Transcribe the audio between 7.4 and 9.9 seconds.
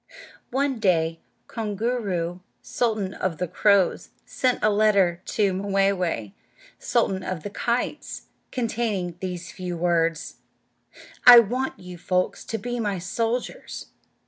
the kites, containing these few